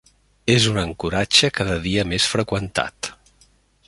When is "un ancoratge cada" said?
0.69-1.77